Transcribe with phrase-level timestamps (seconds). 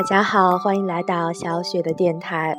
[0.00, 2.56] 大家好，欢迎来到小雪的电台。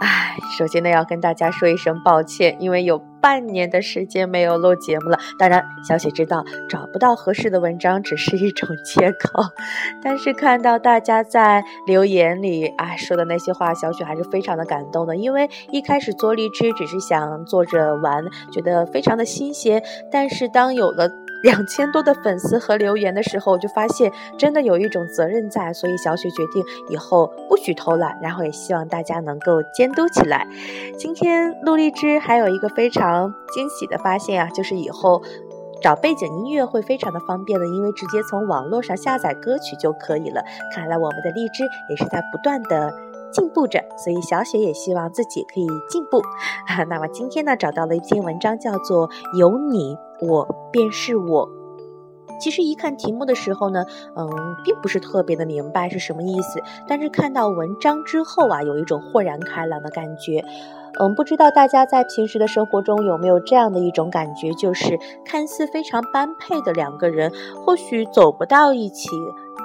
[0.00, 5.18] 唉，首先呢，要跟大家说一声抱歉，因为有半年的时间没有录节目了。
[5.38, 9.42] 当然，小雪知道找不到合适的文章只是一种借口，
[10.02, 15.14] 但是看到大家在留言里啊说的那些话，小雪还是非常的感动的。
[15.14, 21.10] 因为一开始做荔枝只是想做着玩，觉得非常的新鲜，但是当有了。
[21.42, 30.46] 两千多的粉丝和留言的时候，我就发现真的有一种责任在，所以小雪决定以后不许偷懒，然后也希望大家能够监督起来。
[30.96, 35.22] 今天录荔枝还有一个非常惊喜的发现啊，就是以后
[35.80, 40.42] 找背景音乐会非常的方便的，因为直接从网络上下载歌曲就可以了。
[40.74, 42.92] 看来我们的荔枝也是在不断的
[43.32, 46.20] 进步着，所以小雪也希望自己可以进步。
[46.88, 49.94] 那么今天呢，找到了一篇文章，叫做《有你》。
[50.20, 51.48] 我便是我。
[52.40, 53.84] 其实一看题目的时候呢，
[54.16, 54.28] 嗯，
[54.64, 56.60] 并不是特别的明白是什么意思。
[56.88, 60.44] 但是看到文章之后啊，有一种豁然开朗的感觉。
[61.00, 67.32] 嗯，不知道大家在平时的生活中有没有这样的一种感觉，就是看似非常般配的两个人，
[67.64, 69.08] 或许走不到一起，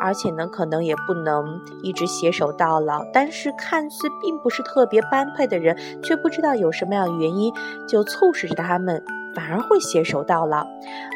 [0.04, 3.06] 而且呢，可能也不能一直携手到老。
[3.14, 7.54] 但是看似并不是特别般配的人，却不知道有什么样的原因，
[7.88, 9.02] 就促使着他们。
[9.36, 10.66] 反而会携手到老，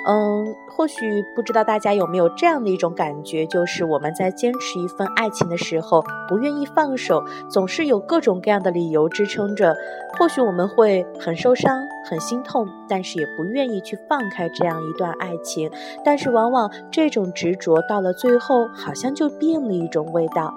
[0.07, 9.75] 嗯，或许不知道大家有没有这样的一种感觉，就是我们在坚持一份爱情的时候，不愿意放手，总是有各种各样的理由支撑着。
[10.17, 15.69] 或许我们会很受伤、很心痛，但是也不愿意去放开这样一段爱情。
[16.03, 20.53] 但是往往这种执着到了最后，好像就变了一种味道。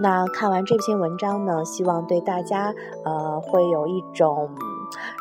[0.00, 4.50] 那看完这篇文章呢，希望对大家，呃，会有一种。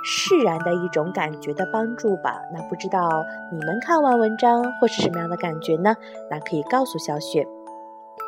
[0.10, 2.42] 释然的一种感觉的帮助吧。
[2.54, 5.94] 那不知道你们看完文章会是什么样的感觉呢？
[6.32, 7.46] 那可以告诉小雪。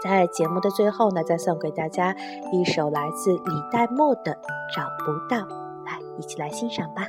[0.04, 2.14] 在节目的最后呢，再送给大家
[2.52, 4.34] 一首来自李代沫的
[4.76, 5.38] 《找不到》，
[5.86, 7.08] 来一起来欣赏吧。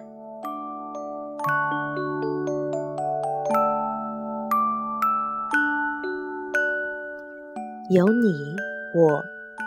[7.91, 8.55] 有你，
[8.95, 9.21] 我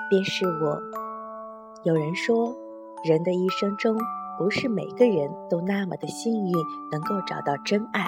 [0.10, 0.82] 便是我。
[1.84, 2.56] 有人说，
[3.04, 3.98] 人的一生中。
[4.38, 6.52] 不是每个人都那么的幸运
[6.92, 8.06] 能够找到真爱，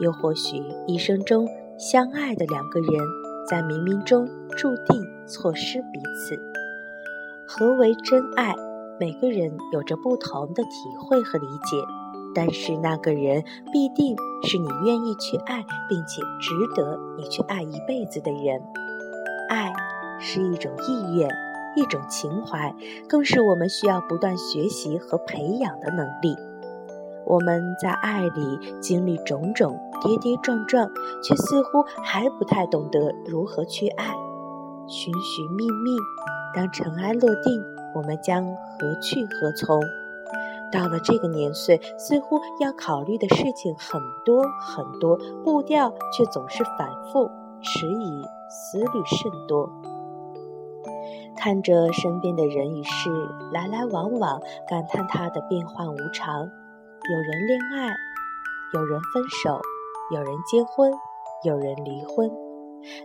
[0.00, 1.46] 又或许一生中
[1.78, 2.90] 相爱的两个人
[3.48, 6.36] 在冥冥中注定错失彼此。
[7.46, 8.54] 何为真爱？
[8.98, 10.70] 每个人有着不同的体
[11.00, 11.76] 会和理解，
[12.34, 13.42] 但是那个人
[13.72, 18.60] 必定是你愿意去爱，并且值得你去爱一辈子的人。
[19.48, 19.72] 爱
[20.18, 21.28] 是一种意愿。
[21.76, 22.74] 一种情怀，
[23.08, 26.36] 更是我们需要不断学习和培养的能力。
[27.26, 30.90] 我们在爱里经历种种跌跌撞撞，
[31.22, 34.06] 却似乎还不太懂得如何去爱。
[34.88, 35.96] 寻寻觅觅，
[36.54, 37.62] 当尘埃落定，
[37.94, 39.80] 我们将何去何从？
[40.72, 49.70] 到了这个年岁，似乎要考虑的事情很多很多，步调却总是反复迟疑，思虑甚多。
[51.36, 53.10] 看着身边的人与事
[53.52, 56.42] 来来往往，感叹他的变幻无常。
[56.44, 57.88] 有人恋爱，
[58.74, 59.60] 有人分手，
[60.14, 60.92] 有人结婚，
[61.44, 62.30] 有人离婚。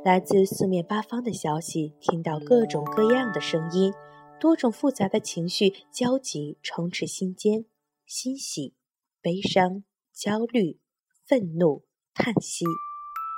[0.03, 3.93] 来自四面八方的消息，听到各种各样的声音，
[4.39, 7.65] 多种复杂的情绪交集充斥心间：
[8.05, 8.75] 欣喜、
[9.21, 9.83] 悲伤、
[10.13, 10.79] 焦虑、
[11.25, 11.83] 愤怒、
[12.13, 12.65] 叹息。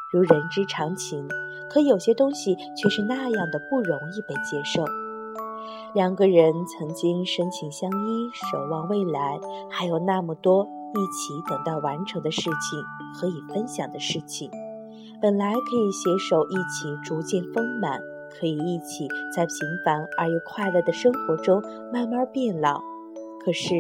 [0.09, 1.28] 如人之常情，
[1.69, 4.85] 可有些东西却是那样的不容易被接受。
[5.94, 9.38] 两个人曾经深情相依，守望未来，
[9.69, 12.81] 还有那么多一起等待完成的事情
[13.13, 14.50] 和以分享的事情。
[15.22, 18.00] 本来可以携手一起逐渐丰满，
[18.40, 22.79] 可以一起在平凡而又快乐的生活中慢慢变老。
[23.44, 23.73] 可是，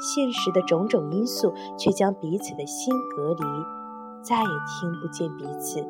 [0.00, 3.83] 现实的种种因素却将彼此的心隔离。
[4.24, 4.48] 再也
[4.80, 5.84] 听不见彼此，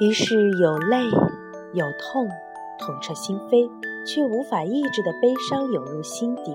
[0.00, 1.02] 于是有泪
[1.72, 2.28] 有痛，
[2.78, 3.70] 痛彻心扉，
[4.06, 6.54] 却无法抑制的悲伤涌入心底，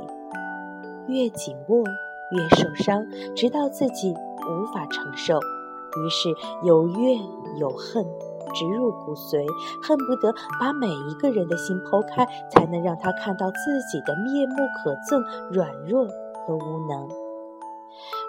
[1.08, 1.84] 越紧握
[2.32, 3.04] 越受伤，
[3.36, 6.30] 直到自己无法承受，于是
[6.64, 7.20] 有怨
[7.58, 8.06] 有恨，
[8.54, 9.44] 植入骨髓，
[9.82, 16.06] 恨不得把每一个人的心剖开，才能让他看到自己的面目可憎、软弱
[16.46, 17.27] 和无能。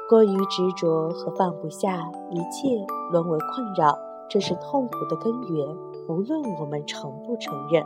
[0.08, 2.82] 过于执着和放不下，一切
[3.12, 3.94] 沦为困扰，
[4.26, 5.69] 这是痛苦的根源。
[6.08, 7.84] 无论我们承不承认，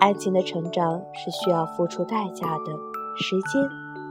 [0.00, 2.72] 爱情的成长是需要付出代价的，
[3.16, 3.68] 时间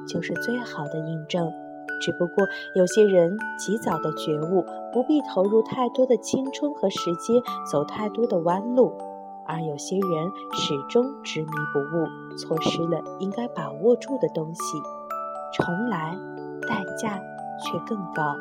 [0.07, 1.51] 就是最好的印证。
[1.99, 2.45] 只不过
[2.75, 4.63] 有些人及早的觉悟，
[4.93, 8.93] 不必投入太多的青春和时间，走太多的弯路，
[9.45, 14.61] 而有些人始终执迷不悟，错失了应该把握住的东西，
[15.53, 16.15] 重来，
[16.61, 17.19] 代价
[17.59, 18.35] 却更高。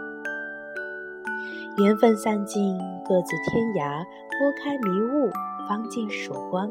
[1.78, 4.02] 缘分散尽，各自天涯，
[4.38, 5.30] 拨开迷雾，
[5.68, 6.70] 方见曙光。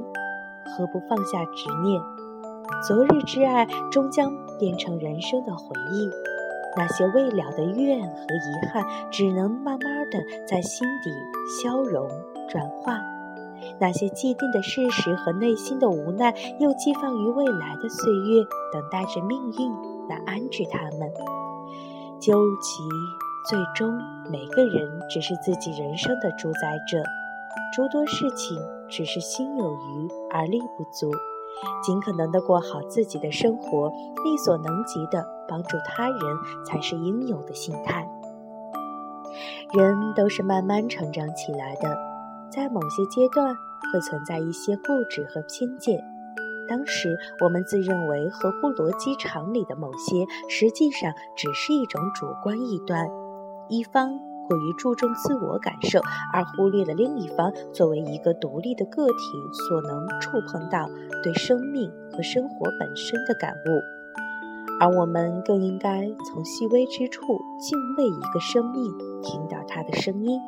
[0.66, 2.02] 何不放下执念？
[2.88, 6.10] 昨日之爱终将变成人生的回忆，
[6.76, 11.12] 那些未了的怨和遗憾，只能慢慢的在心底
[11.62, 12.10] 消融
[12.50, 13.00] 转化。
[13.80, 19.72] 那些既定的事实和内心的无奈，又寄放于未来的岁月，等待着命运
[20.08, 21.12] 来安置他们。
[22.20, 22.84] 究其
[23.50, 23.94] 最终，
[24.32, 27.04] 每个人只是自己人生的主宰者，
[27.76, 28.58] 诸多事情
[28.90, 31.12] 只是心有余而力不足。
[31.82, 33.90] 尽可能的过好自己的生活，
[34.26, 36.20] 力所能及的帮助他人，
[36.66, 38.06] 才是应有的心态。
[39.74, 41.98] 人都是慢慢成长起来的，
[42.56, 43.54] 在某些阶段
[43.92, 46.04] 会存在一些固执和偏见。
[46.68, 53.08] 当时我们自认为合乎逻辑常理的某些，实际上只是一种主观臆断。
[53.68, 54.20] 一方。
[54.48, 56.00] 过于注重自我感受，
[56.32, 59.14] 而忽略了另一方作为一个独立的个体
[59.68, 60.88] 所能触碰到
[61.24, 64.80] 对生命和生活本身的感悟。
[64.80, 67.24] 而我们更应该从细微之处
[67.60, 68.84] 敬畏一个生命，
[69.24, 70.40] 听到它的声音，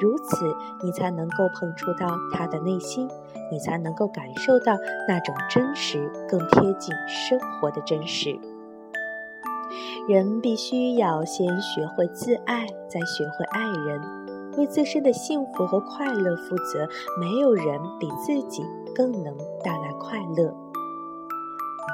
[0.00, 0.36] 如此
[0.82, 3.08] 你才能够碰触到他的内心，
[3.50, 4.76] 你才能够感受到
[5.08, 8.38] 那种真实，更贴近生活的真实。
[10.08, 14.00] 人必须要先学会自爱，再学会爱人，
[14.56, 16.86] 为自身的幸福和快乐负责。
[17.20, 18.64] 没有人比自己
[18.94, 20.54] 更能带来快乐。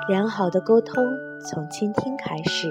[0.08, 1.05] 良好的沟通
[1.48, 2.69] 从倾听开始，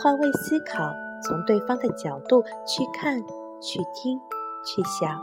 [0.00, 0.92] 换位思考，
[1.24, 3.20] 从对方的角度去看、
[3.60, 4.20] 去听、
[4.66, 5.18] 去想，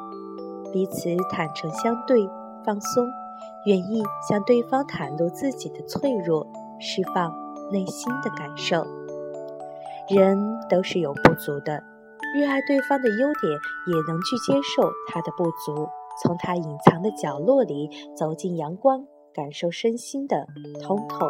[0.72, 2.28] 彼此坦诚相对，
[2.66, 3.06] 放松，
[3.66, 6.48] 愿意向对方袒露自己的脆弱，
[6.80, 7.31] 释放
[7.72, 8.84] 内心的感受。
[10.10, 10.38] 人
[10.69, 11.84] 都是有不足的，
[12.36, 13.51] 热爱对方的优点，
[13.88, 15.88] 也能去接受他的不足，
[16.22, 20.48] 从他隐藏的角落里走进阳光，感受身心的
[20.81, 21.30] 通透。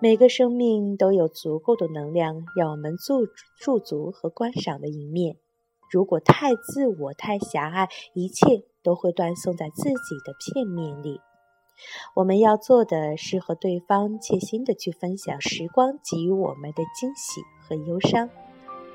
[0.00, 3.26] 每个生命都有足够的能量，让我们驻
[3.58, 5.36] 驻足和观赏的一面。
[5.90, 11.20] 如果太自我、太狭隘，一切都会断送在自己的片面里。
[12.14, 18.30] 我们要做的是和对方切心的去分享时光给予我们的惊喜和忧伤。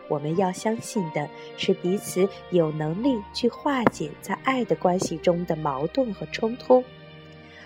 [0.08, 1.28] 我们要相信的
[1.58, 6.84] 是彼此有能力去化解在爱的关系中的矛盾和冲突。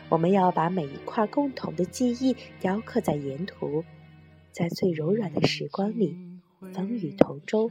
[0.07, 3.83] 我们要把每一块共同的记忆雕刻在沿途，
[4.51, 6.17] 在最柔软的时光里，
[6.73, 7.69] 风雨同舟。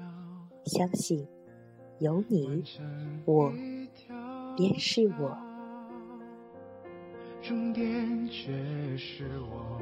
[0.67, 1.27] 相信
[2.01, 2.65] 有你，
[3.25, 3.53] 我
[4.57, 5.37] 便是我。
[7.43, 8.53] 终点却
[8.97, 9.81] 是我，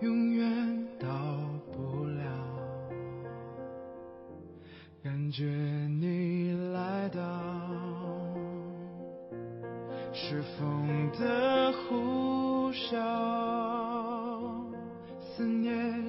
[0.00, 1.08] 永远到
[1.72, 2.24] 不了。
[5.02, 7.20] 感觉你来到，
[10.12, 12.98] 是风的呼啸，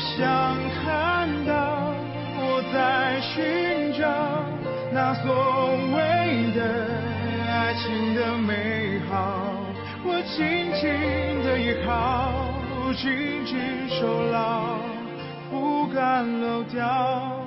[0.00, 1.92] 想看到
[2.38, 4.08] 我在寻找
[4.92, 5.28] 那所
[5.94, 6.60] 谓的。
[7.52, 9.42] 爱情的美好，
[10.04, 10.88] 我紧紧
[11.44, 12.32] 的依靠，
[12.94, 14.78] 紧紧守牢，
[15.50, 17.39] 不敢漏掉。